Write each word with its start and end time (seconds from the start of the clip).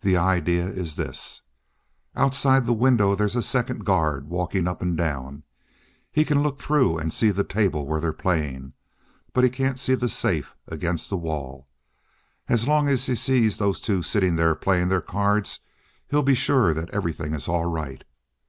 The 0.00 0.16
idea 0.16 0.68
is 0.68 0.94
this. 0.94 1.42
Outside 2.14 2.66
that 2.66 2.72
window 2.74 3.16
there's 3.16 3.34
a 3.34 3.42
second 3.42 3.84
guard 3.84 4.28
walking 4.28 4.68
up 4.68 4.80
and 4.80 4.96
down. 4.96 5.42
He 6.12 6.24
can 6.24 6.40
look 6.40 6.60
through 6.60 6.98
and 6.98 7.12
see 7.12 7.32
the 7.32 7.42
table 7.42 7.84
where 7.84 7.98
they're 8.00 8.12
playing, 8.12 8.74
but 9.32 9.42
he 9.42 9.50
can't 9.50 9.76
see 9.80 9.96
the 9.96 10.08
safe 10.08 10.54
against 10.68 11.10
the 11.10 11.16
wall. 11.16 11.66
As 12.48 12.68
long 12.68 12.88
as 12.88 13.06
he 13.06 13.16
sees 13.16 13.58
those 13.58 13.80
two 13.80 14.02
sitting 14.02 14.36
there 14.36 14.54
playing 14.54 14.86
their 14.86 15.00
cards, 15.00 15.58
he'll 16.12 16.22
be 16.22 16.36
sure 16.36 16.72
that 16.72 16.90
everything 16.90 17.34
is 17.34 17.48
all 17.48 17.64
right. 17.64 18.04